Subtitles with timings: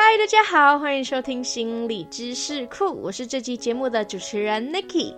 [0.00, 5.12] 嗨，大家好，欢迎收听心理知识库，我是这期节目的主持人 Nikki。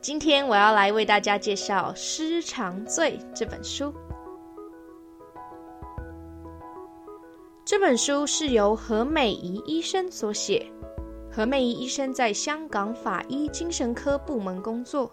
[0.00, 3.94] 今天我要来为大家介绍《失常罪》这本书。
[7.64, 10.66] 这本书是由何美仪医生所写。
[11.30, 15.08] 何美仪医生在香港法医精神科部门工作，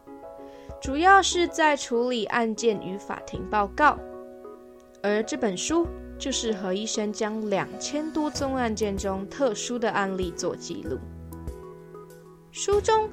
[0.81, 3.95] 主要是在处理案件与法庭报告。
[5.03, 5.86] 而这本书。
[6.17, 10.98] 就是何医生将两千多宗案件中特殊的案例做记录。
[12.52, 13.09] 书中，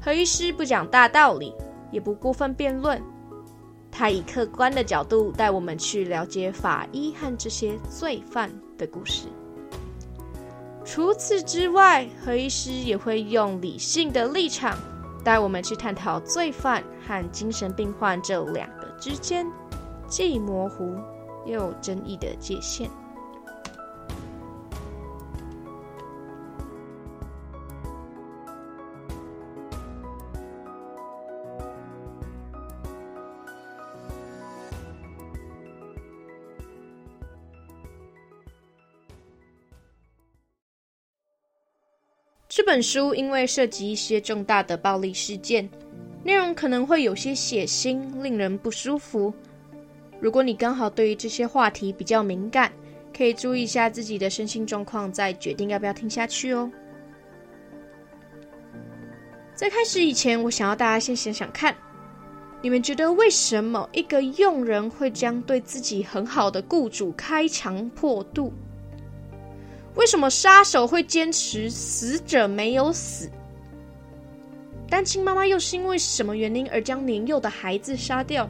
[0.00, 1.52] 何医师不讲大道理，
[1.90, 3.02] 也不过分辩论，
[3.90, 9.26] 他以客观的角度带我们去了解法医和这些罪犯的故事。
[10.84, 14.78] 除此之外，何医师也会用理性的立场
[15.24, 19.46] 带我们去探讨罪犯和精神病患这两个之间
[20.06, 20.94] 既模糊。
[21.46, 22.90] 又有争议的界限。
[42.46, 45.68] 这本书因为涉及一些重大的暴力事件，
[46.22, 49.34] 内容可能会有些血腥，令人不舒服。
[50.24, 52.72] 如果你刚好对于这些话题比较敏感，
[53.14, 56.72] 可以注意一下自己的身心状况，再决定要不要听下去哦。
[59.54, 61.76] 在开始以前，我想要大家先想想看，
[62.62, 68.50] 你们觉得为什么一个佣人会将对自己很好的雇主开肠破肚？
[69.94, 73.30] 为什么杀手会坚持死者没有死？
[74.88, 78.48] 单亲妈妈又是因为什么原因而将年幼的孩子杀掉？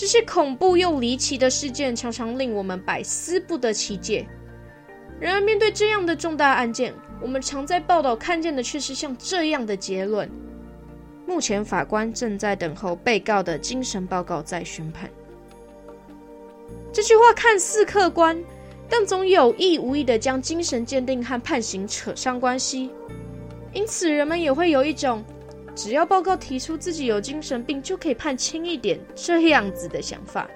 [0.00, 4.26] 这些恐怖又离奇的事件常常令我们百思不得其解。
[5.20, 10.26] 然而，面对这样的重大案件，我们常在报道看见的却是像这样的结论：
[11.26, 15.10] 目前法官正在等候被告的精神报告再宣判。
[16.90, 18.42] 这句话看似客观，
[18.88, 22.88] 但总有意无意的将精神鉴定和判刑扯上关系，
[23.74, 25.22] 因此人们也会有一种。
[25.82, 30.46] 只要报告提出自己有精神病，就可以判轻一点，这样子的想法。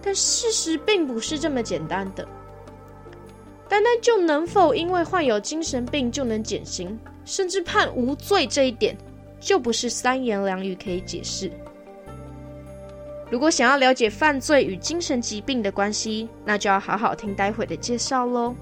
[0.00, 2.24] 但事实并不是这么简单的。
[3.68, 8.96] 单单就能否因为患有精神病就能减刑，甚至判无罪这一点，
[9.40, 11.50] 就不是三言两语可以解释。
[13.28, 18.54] 如果想要了解犯罪与精神疾病的关系，那就要好好听待会的介绍喽。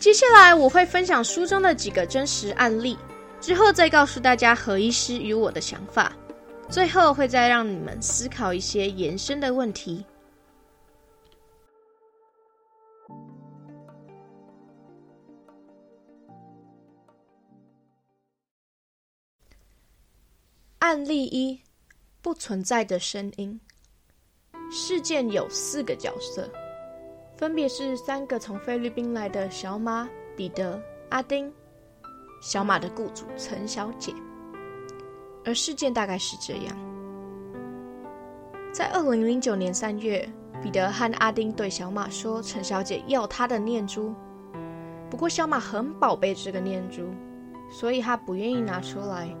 [0.00, 2.96] 接下来我会分享书中的几个真实案例，
[3.38, 6.10] 之后再告诉大家何医师与我的想法，
[6.70, 10.02] 最后会再让你们思考一些延伸的问题。
[20.78, 21.60] 案例一：
[22.22, 23.60] 不存在的声音。
[24.72, 26.50] 事件有四个角色。
[27.40, 30.06] 分别是三个从菲律宾来的小马、
[30.36, 30.78] 彼得、
[31.08, 31.50] 阿丁，
[32.42, 34.12] 小马的雇主陈小姐。
[35.46, 36.76] 而事件大概是这样：
[38.74, 40.30] 在二零零九年三月，
[40.62, 44.14] 彼得和阿丁对小马说，陈小姐要他的念珠。
[45.08, 47.08] 不过小马很宝贝这个念珠，
[47.70, 49.34] 所以他不愿意拿出来。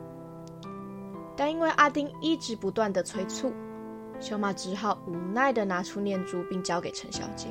[1.36, 3.52] 但因为阿丁一直不断的催促，
[4.18, 7.48] 小马只好无奈的拿出念珠，并交给陈小姐。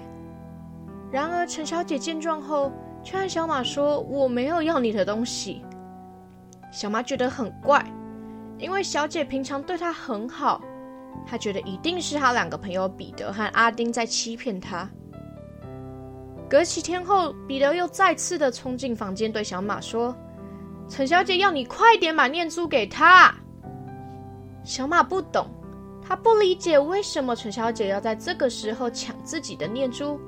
[1.11, 2.71] 然而，陈小姐见状后，
[3.03, 5.63] 却和小马说：“我没有要你的东西。”
[6.71, 7.83] 小马觉得很怪，
[8.59, 10.61] 因为小姐平常对他很好，
[11.25, 14.87] 他觉得一定是他两个朋友彼得和阿丁在欺骗他。
[16.47, 20.15] 隔几天后，彼得又再次的冲进房间，对小马说
[20.87, 23.33] ：“陈小姐要你快点把念珠给她。”
[24.63, 25.47] 小马不懂，
[26.07, 30.19] 他不理解为什么陈小姐要在这个时候抢自己的念珠。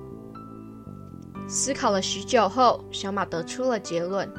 [1.48, 4.30] 思考了许久后，小马得出了结论：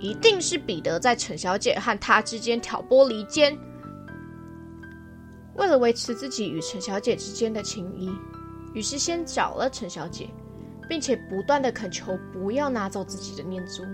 [0.00, 3.56] 一定是彼得在陈小姐和他之间挑拨离间。
[5.54, 8.10] 为了维持自己与陈小姐之间的情谊，
[8.74, 10.28] 于是先找了陈小姐，
[10.88, 13.84] 并且不断的恳求不要拿走自己的念珠。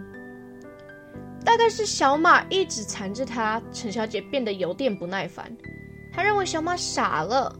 [1.44, 5.54] 大概是小马一直缠着他，陈小姐变得有点不耐烦。
[6.12, 7.54] 她认为小马傻了，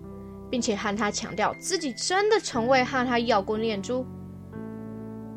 [0.50, 4.06] 并且和他强调自己真的从未和他要过念珠。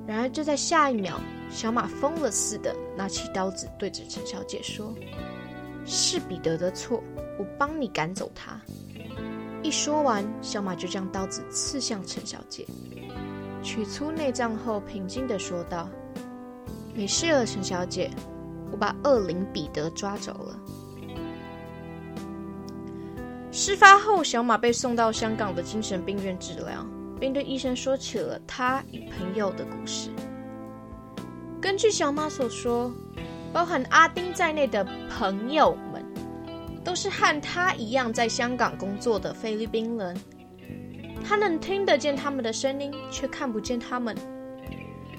[0.05, 1.17] 然而，就在下一秒，
[1.49, 4.93] 小马疯了似的拿起刀子，对着陈小姐说
[5.85, 7.01] ：“是彼得的错，
[7.39, 8.59] 我帮你赶走他。”
[9.63, 12.67] 一说完，小马就将刀子刺向陈小姐，
[13.61, 15.87] 取出内脏后，平静的说道
[16.93, 18.11] ：“没事了，陈小姐，
[18.73, 20.59] 我把恶灵彼得抓走了。”
[23.53, 26.85] 事发后，小马被送到香港的精神病院治疗，
[27.23, 30.09] 并对医生说起了他与朋友的故事。
[31.61, 32.91] 根据小马所说，
[33.53, 36.03] 包含阿丁在内的朋友们，
[36.83, 40.17] 都是和他一样在香港工作的菲律宾人。
[41.23, 44.13] 他能听得见他们的声音，却看不见他们。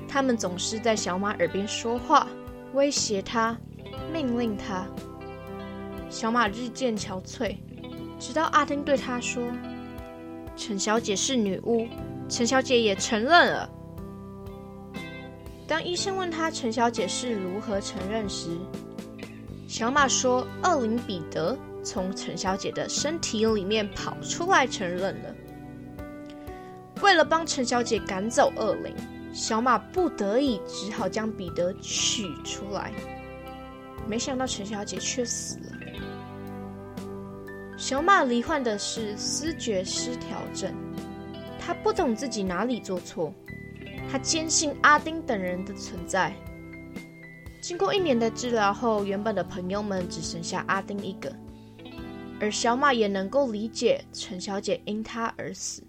[0.06, 2.26] 他们总是在小马耳边说话，
[2.74, 3.56] 威胁他，
[4.12, 4.86] 命令他。
[6.10, 7.56] 小马日渐憔悴。
[8.18, 9.42] 直到阿丁对他说
[10.56, 11.86] ：“陈小姐是女巫。”
[12.28, 13.70] 陈小姐也承认了。
[15.66, 18.48] 当医生问他陈小姐是如何承认时，
[19.68, 25.34] 小马说：“恶灵彼得从陈小姐的身体里面跑出来承认了。”
[27.02, 28.94] 为了帮陈小姐赶走恶灵，
[29.32, 32.92] 小马不得已只好将彼得取出来。
[34.06, 35.73] 没想到陈小姐却死了。
[37.76, 40.72] 小马罹患的是思觉失调症，
[41.58, 43.34] 他不懂自己哪里做错，
[44.10, 46.34] 他坚信阿丁等人的存在。
[47.60, 51.34] 经过一年的治疗后，原本的朋友们只剩下阿丁一个，
[52.40, 55.82] 而小马也能够理解陈小姐因他而死，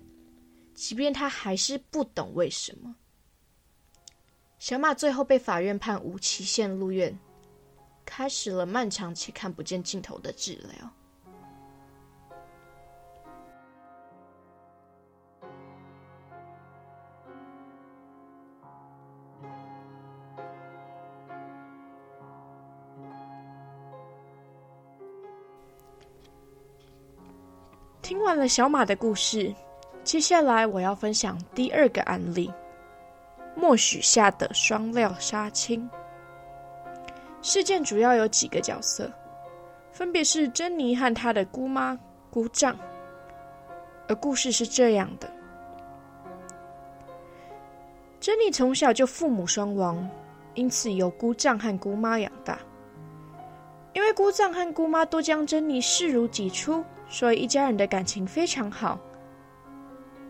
[0.73, 2.95] 即便他还是不懂为什么。
[4.57, 7.17] 小马最后被法院判无期限入院，
[8.05, 10.91] 开始了漫长且看不见尽头的治疗。
[28.35, 29.55] 看了小马的故事，
[30.03, 32.51] 接下来我要分享第二个案例——
[33.55, 35.89] 默许下的双料杀青。
[37.41, 39.09] 事件主要有几个角色，
[39.93, 41.97] 分别是珍妮和她的姑妈、
[42.29, 42.77] 姑丈。
[44.09, 45.31] 而故事是这样的：
[48.19, 50.05] 珍妮从小就父母双亡，
[50.55, 52.59] 因此由姑丈和姑妈养大。
[53.93, 56.83] 因为姑丈和姑妈都将珍妮视如己出。
[57.07, 58.99] 所以一家人的感情非常好。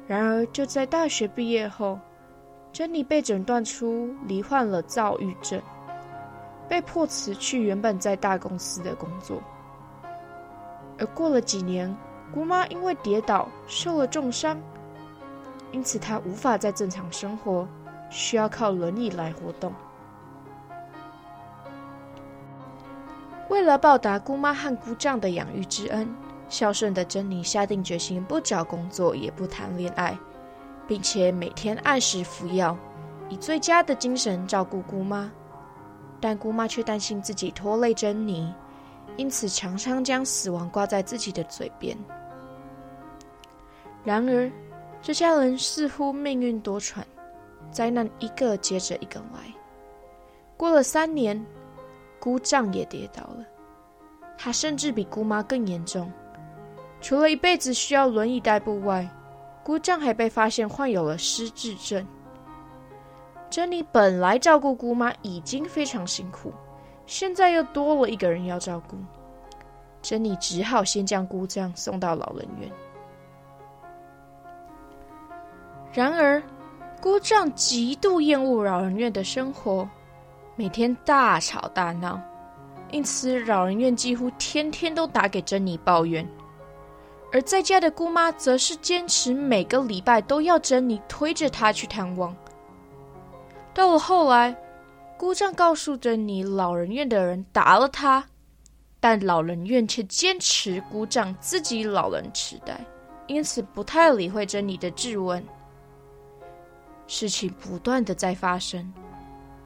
[0.07, 2.00] 然而，就在大学毕业后，
[2.72, 5.60] 珍妮被诊断出罹患了躁郁症，
[6.69, 9.42] 被迫辞去原本在大公司的工作。
[11.00, 11.95] 而过了几年，
[12.31, 14.57] 姑妈因为跌倒受了重伤，
[15.72, 17.68] 因此她无法再正常生活，
[18.12, 19.74] 需要靠轮椅来活动。
[23.50, 26.07] 为了报答姑妈和姑丈的养育之恩。
[26.47, 30.18] 孝顺的珍妮下定决心，不找工作，也不谈恋爱，
[30.88, 32.77] 并且每天按时服药，
[33.30, 35.31] 以最佳的精神照顾姑妈。
[36.21, 38.53] 但姑妈却担心自己拖累珍妮，
[39.18, 41.97] 因此常常将死亡挂在自己的嘴边。
[44.03, 44.51] 然而，
[45.01, 47.03] 这家人似乎命运多舛，
[47.71, 49.53] 灾难一个接着一个来。
[50.56, 51.43] 过了三年，
[52.19, 53.46] 姑丈也跌倒了，
[54.38, 56.12] 他甚至比姑妈更严重。
[57.05, 59.07] 除了一辈子需要轮椅代步外，
[59.63, 62.03] 姑丈还被发现患有了失智症。
[63.47, 66.51] 珍妮本来照顾姑妈已经非常辛苦，
[67.05, 68.97] 现在又多了一个人要照顾，
[70.01, 72.71] 珍妮只好先将姑丈送到老人院。
[75.93, 76.41] 然而，
[77.00, 79.88] 姑丈极度厌恶老人院的生活，
[80.55, 82.19] 每天大吵大闹，
[82.89, 86.27] 因此老人院几乎天天都打给珍妮抱怨。
[87.36, 92.34] 而在家的姑妈则是坚持每个礼拜都要珍妮推着她去探望。
[93.74, 94.56] 到了后来，
[95.18, 98.24] 姑丈告诉珍妮，老人院的人打了她，
[99.01, 102.80] 但老人院却坚持姑丈自己老人痴呆，
[103.27, 105.46] 因此不太理会珍妮的质问。
[107.06, 108.94] 事情不断的在发生，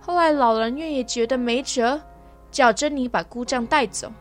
[0.01, 2.01] 后来老人院也觉得没辙，
[2.49, 4.11] 叫珍妮把姑丈带走，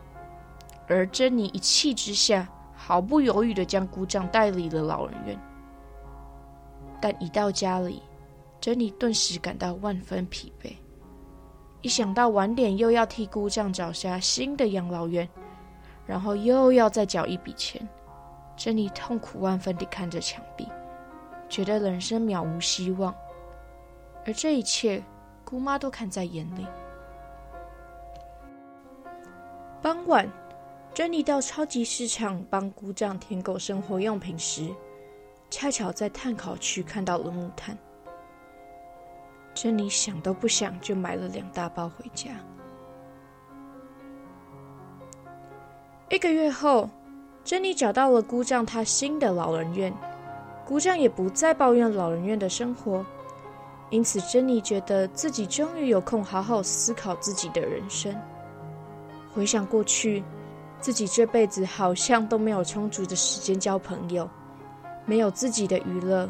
[0.87, 2.47] 而珍妮一气之下。
[2.89, 5.39] 毫不犹豫的将姑丈带离了老人院，
[6.99, 8.01] 但一到家里，
[8.59, 10.73] 珍妮顿时感到万分疲惫。
[11.83, 15.29] 一想到晚点又要替姑丈找下新的养老院，
[16.07, 17.87] 然后又要再缴一笔钱，
[18.57, 20.67] 珍妮痛苦万分地看着墙壁，
[21.47, 23.13] 觉得人生渺无希望。
[24.25, 25.03] 而这一切，
[25.45, 26.65] 姑妈都看在眼里。
[29.79, 30.27] 傍晚。
[30.93, 34.67] 珍妮到超级市场帮姑丈添购生活用品时，
[35.49, 37.77] 恰巧在炭烤区看到了木炭。
[39.53, 42.31] 珍妮想都不想就买了两大包回家。
[46.09, 46.89] 一个月后，
[47.45, 49.93] 珍妮找到了姑丈他新的老人院，
[50.65, 53.05] 姑丈也不再抱怨老人院的生活，
[53.89, 58.13] 因此珍妮觉得自己终于有空好好思考自己的人生。
[59.33, 60.23] 回想过去，
[60.79, 64.29] 自己这辈子好像都没有充足的时间交朋友，
[65.05, 66.29] 没有自己的娱乐。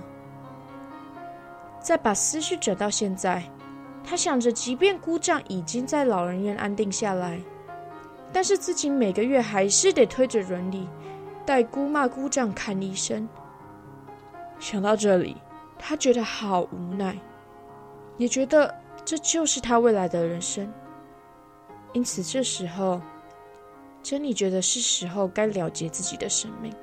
[1.80, 3.44] 再把思绪转到现在，
[4.04, 7.40] 他想着，即便姑丈已经在老人院安定下来。
[8.32, 10.88] 但是自己每个月还是得推着轮椅
[11.46, 13.28] 带姑妈姑丈看医生。
[14.60, 15.38] 想到这里，
[15.80, 17.18] 他觉得好无奈，
[18.18, 18.76] 也觉得
[19.06, 20.72] 这就是他未来的人生。
[21.94, 23.02] 因此，这时候，
[24.02, 26.74] 珍妮觉得是时候该了结自己的生命。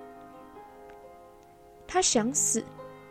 [1.87, 2.65] 他想死，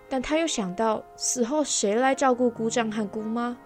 [0.08, 3.58] 但他又想到死后谁来照顾姑丈和姑妈。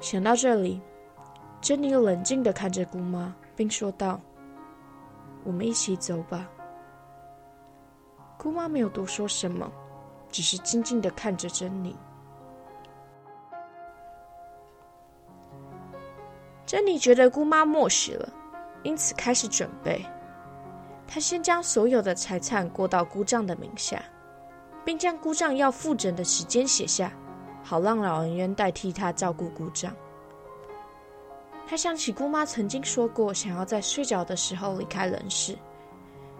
[0.00, 0.80] 想到这里，
[1.60, 3.34] 珍妮冷静的看着姑妈。
[3.56, 4.20] 并说道
[5.42, 6.48] ：“我们一起走吧。”
[8.38, 9.68] 姑妈没有多说什么，
[10.30, 11.96] 只是静静的看着珍妮。
[16.64, 18.32] 珍妮觉得姑妈默许了，
[18.82, 20.04] 因此开始准备。
[21.06, 24.02] 她先将所有的财产过到姑丈的名下，
[24.84, 27.12] 并将姑丈要复诊的时间写下，
[27.62, 29.94] 好让老人院代替他照顾姑丈。
[31.66, 35.56] 他想起姑妈曾经说过，想要在睡觉的时候离开人世，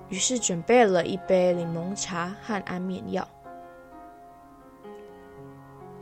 [0.09, 3.27] 于是准备了一杯柠檬茶和安眠药。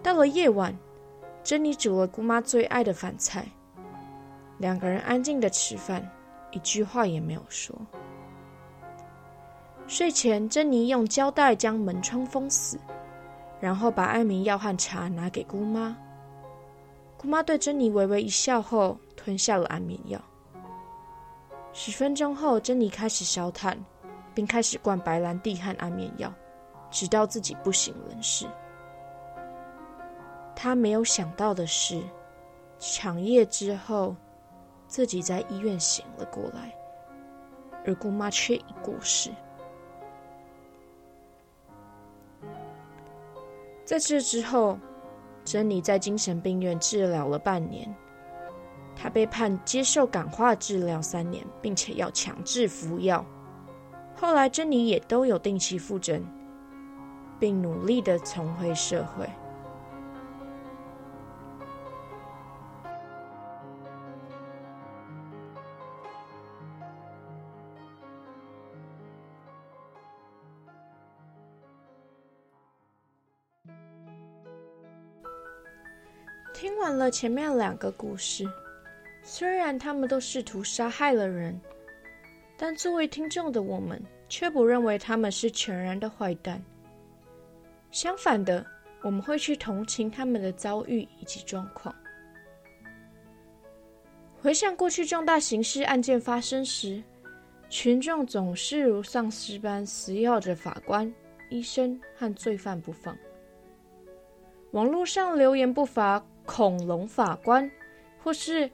[0.02, 0.76] 到了夜晚，
[1.42, 3.44] 珍妮煮了姑妈最爱的饭菜，
[4.58, 6.08] 两个人安静的吃饭，
[6.56, 7.76] 一句话也没有说。
[9.86, 12.78] 睡前，珍妮用胶带将门窗封死，
[13.60, 15.94] 然后把安眠药和茶拿给姑妈。
[17.18, 18.98] 姑妈对珍妮微微一笑后。
[19.16, 20.20] 吞下了安眠药。
[21.72, 23.76] 十分钟后，珍妮开始烧炭，
[24.32, 26.32] 并开始灌白兰地和安眠药，
[26.92, 28.46] 直到自己不省人事。
[30.54, 32.00] 她没有想到的是，
[32.78, 34.14] 长夜之后，
[34.88, 36.74] 自己在医院醒了过来，
[37.84, 39.30] 而姑妈却已过世。
[43.84, 44.78] 在这之后，
[45.44, 47.94] 珍妮在精神病院治疗了半年。
[48.96, 53.24] 她被判接受感化治疗三年，并且要强制服药。
[54.16, 56.24] 后来，珍妮也都有定期复诊，
[57.38, 59.28] 并努力的重回社会。
[77.06, 78.44] 了前面两个故事。
[79.22, 81.60] 虽然他们都试图杀害了人，
[82.56, 86.60] 但作为听众的我们却不认为他们是全然的坏蛋。
[87.92, 88.66] 相反的，
[89.02, 91.94] 我们会去同情他们的遭遇以及状况。
[94.40, 97.00] 回想过去重大刑事案件发生时，
[97.68, 101.12] 群众总是如丧尸般死咬着法官、
[101.50, 103.16] 医生和罪犯不放。
[104.72, 107.70] 网络上留言不乏“恐龙法官”
[108.24, 108.70] 或是。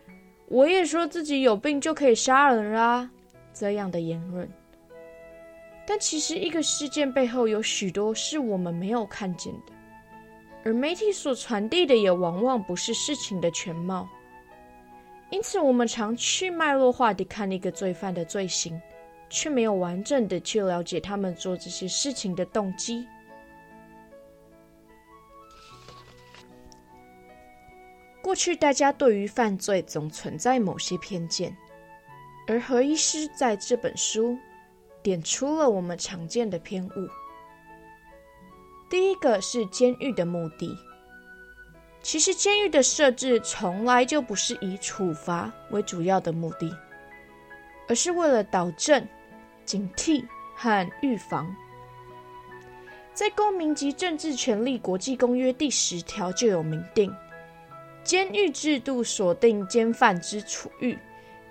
[0.49, 3.09] 我也说自己有病就可以杀人啦，
[3.55, 4.47] 这样的言论。
[5.87, 9.73] 但其实一个事件背后有许多是我们没有看见的，
[10.63, 14.07] 而媒体所传递的也往往不是事情的全貌。
[15.31, 18.79] 因此，我们常去脉络化地看一个罪犯的罪行，
[19.31, 23.07] 却没有完整的去了解他们做这些事情的动机。
[28.23, 31.57] 过去，大家对于犯罪总存在某些偏见，
[32.47, 34.39] 而何医师在这本书
[35.03, 37.09] 点出了我们常见的偏误。
[38.89, 40.79] 第一个是监狱的目的。
[42.01, 46.77] 其实，监狱的设置从来就不是以处罚为主要的目的，
[47.89, 49.07] 而是为了导正、
[49.65, 50.25] 警惕
[50.57, 51.55] 和预防。
[53.15, 57.15] 在《公民及政治权利国际公约》第十条就有明定。
[58.05, 60.99] 监狱制度锁定监犯之处遇，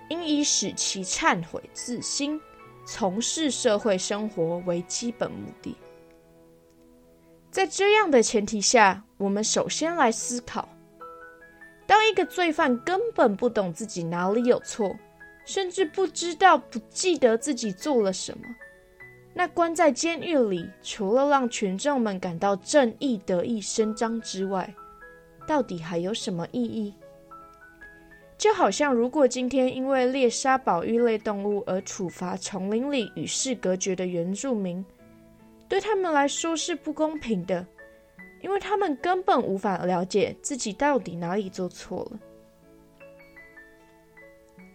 [0.08, 2.40] 应以使其忏悔自新、
[2.84, 5.74] 从事社会生活为基本目的。
[7.50, 10.68] 在这样的前提下，我们首先来思考：
[11.86, 14.94] 当一个罪犯根本不懂自己哪里有错，
[15.46, 18.44] 甚至不知道、不记得自己做了什么。
[19.34, 24.74] 那关在监狱里，除了让群众们感到正义得以伸张之外，
[25.46, 26.94] 到底还有什么意义？
[28.38, 34.84] 就好像，如果今天因为猎杀保育类动物而处罚丛林里与世隔绝的原住民，
[35.68, 37.64] 对他们来说是不公平的，
[38.40, 42.18] 因为他们根本无法了解自己到底哪里做错了。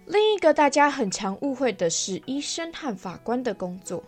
[0.06, 4.02] 另一个大家很常误会的是医生和法官的工作，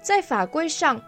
[0.00, 1.02] 在法规上，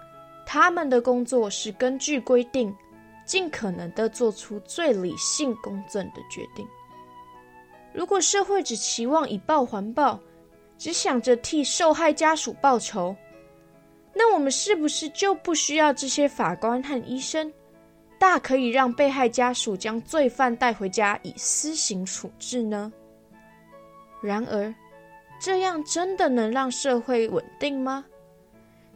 [0.45, 2.75] 他们的工作是根据规定，
[3.25, 6.67] 尽可能的做出最理性、公正的决定。
[7.93, 10.19] 如果社会只期望以报还报，
[10.77, 13.15] 只想着替受害家属报仇，
[14.13, 17.53] 那我们是不是就不需要这些法官和医生？
[18.19, 22.93] 大可以让被害家属将罪犯带回家以私刑处置呢？
[24.23, 24.75] 然而，
[25.39, 28.05] 这样真的能让社会稳定吗？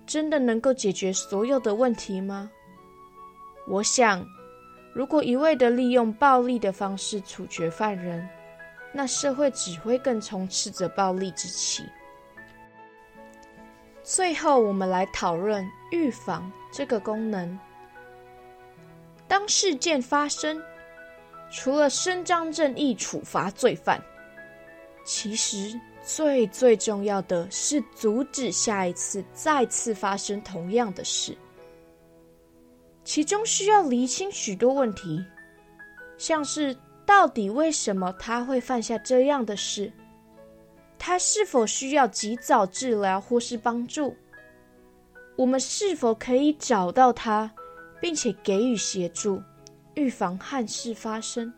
[0.07, 2.51] 真的能够解决所有的问题吗？
[3.69, 4.27] 我想，
[4.95, 8.27] 如果一味的利用暴力的方式处决犯人，
[8.95, 11.85] 那社会只会更充斥着暴力之气。
[14.03, 17.59] 最后，我们来讨论预防这个功能。
[19.27, 20.59] 当事件发生，
[21.51, 24.03] 除了伸张正义、处罚罪犯，
[25.05, 31.37] 其实最最重要的是阻止下一次再次发生同样的事。
[33.09, 35.25] 其中需要厘清许多问题，
[36.19, 36.77] 像是。
[37.07, 39.91] 到底为什么他会犯下这样的事？
[40.99, 44.15] 他是否需要及早治疗或是帮助？
[45.35, 47.51] 我们是否可以找到他，
[47.99, 49.43] 并且给予协助，
[49.95, 51.51] 预防憾事发生？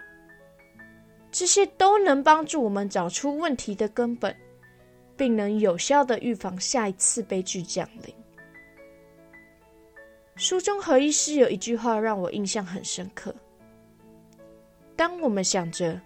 [1.33, 4.33] 这些都能帮助我们找出问题的根本，
[5.17, 8.15] 并能有效的预防下一次悲剧降临。
[10.41, 13.35] 书中何医师有一句话让我印象很深刻。
[14.97, 16.01] 当我们想着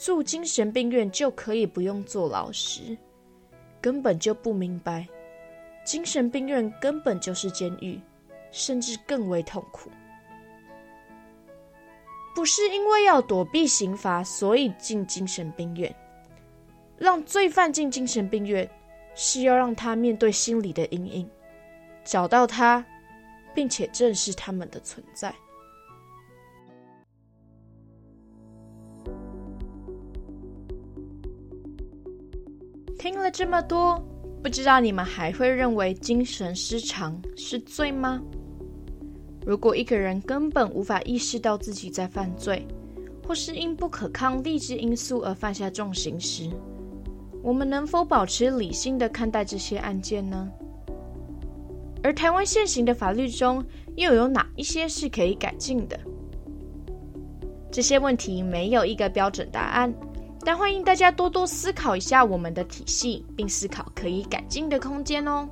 [0.00, 2.96] 住精神病院就可以不用坐牢时，
[3.80, 5.08] 根本就不明白，
[5.84, 8.00] 精神病院根本就是监狱，
[8.52, 9.90] 甚至更为痛苦。
[12.32, 15.92] 不是因为要躲避刑罚，所以进精神病院。
[16.96, 18.70] 让罪犯进精神病院，
[19.16, 21.28] 是要让他面对心理的阴影，
[22.04, 22.86] 找到他，
[23.54, 25.34] 并且正视他们的存在。
[32.98, 33.98] 听了这么多，
[34.42, 38.20] 不知道你们还会认为精神失常是罪吗？
[39.46, 42.66] 如果一个人根本无法意识到自己在犯罪，
[43.26, 46.50] 或是因不可抗力之因素而犯下重刑时，
[47.42, 50.52] 我们能否保持理性的看待这些案件呢？
[52.02, 53.64] 而台湾现行的法律中
[53.96, 55.98] 又有哪一些是可以改进的？
[57.70, 59.92] 这些问题没有一个标准答案。
[60.42, 65.46] 但欢迎大家多多思考一下我们的体系，并思考可以改进的空间哦。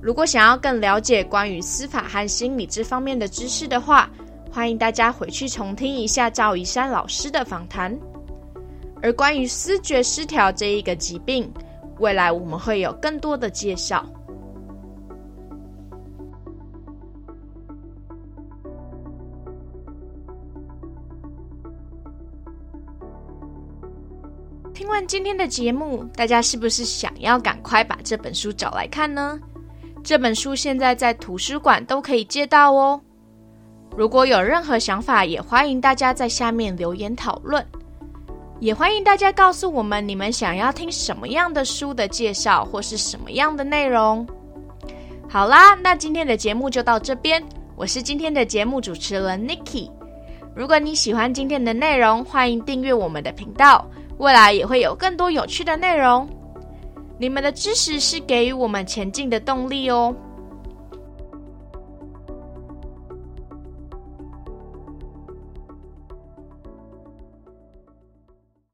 [0.00, 4.08] 如果想要更了解关于司法和心理这方面的知识的话，
[4.48, 7.98] 欢迎大家回去重听一下赵怡山老师的访谈。
[9.02, 11.52] 而关于思觉失调这一个疾病，
[11.98, 14.06] 未来我们会有更多的介绍。
[25.06, 29.38] 今天的节目，大家是不是想要赶快把这本书找来看呢？
[30.02, 33.00] 这本书现在在图书馆都可以借到哦。
[33.96, 37.64] 如果有任何想法，也欢迎大家在下面留言讨论。
[38.58, 44.26] 也欢迎大家告诉我们你们想要听什么样的书的介绍，或是什么样的内容。
[45.28, 47.42] 好啦，那今天的节目就到这边。
[47.76, 49.90] 我是今天的节目主持人 Nikki。
[50.54, 53.86] 如果你喜欢今天的内容，欢迎订阅我们的频道。
[54.18, 56.28] 未来也会有更多有趣的内容，
[57.18, 60.14] 你们的支持是给予我们前进的动力哦。